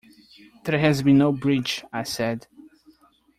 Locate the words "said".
2.01-2.47